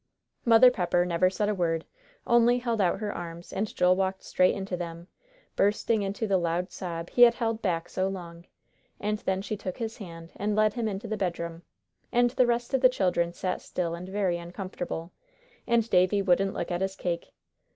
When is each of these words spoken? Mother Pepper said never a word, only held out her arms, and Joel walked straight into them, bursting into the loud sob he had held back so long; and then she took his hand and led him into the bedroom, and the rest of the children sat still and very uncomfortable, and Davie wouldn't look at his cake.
Mother 0.45 0.71
Pepper 0.71 1.03
said 1.07 1.09
never 1.09 1.29
a 1.41 1.53
word, 1.53 1.85
only 2.25 2.57
held 2.57 2.81
out 2.81 2.97
her 2.99 3.13
arms, 3.13 3.53
and 3.53 3.67
Joel 3.75 3.95
walked 3.95 4.23
straight 4.23 4.55
into 4.55 4.75
them, 4.75 5.07
bursting 5.55 6.01
into 6.01 6.25
the 6.25 6.39
loud 6.39 6.71
sob 6.71 7.11
he 7.11 7.21
had 7.21 7.35
held 7.35 7.61
back 7.61 7.87
so 7.87 8.07
long; 8.07 8.45
and 8.99 9.19
then 9.19 9.43
she 9.43 9.55
took 9.55 9.77
his 9.77 9.97
hand 9.97 10.31
and 10.35 10.55
led 10.55 10.73
him 10.73 10.87
into 10.87 11.07
the 11.07 11.17
bedroom, 11.17 11.61
and 12.11 12.31
the 12.31 12.47
rest 12.47 12.73
of 12.73 12.81
the 12.81 12.89
children 12.89 13.31
sat 13.31 13.61
still 13.61 13.93
and 13.93 14.09
very 14.09 14.39
uncomfortable, 14.39 15.11
and 15.67 15.87
Davie 15.91 16.23
wouldn't 16.23 16.55
look 16.55 16.71
at 16.71 16.81
his 16.81 16.95
cake. 16.95 17.31